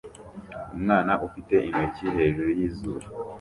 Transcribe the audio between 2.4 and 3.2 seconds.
yizuru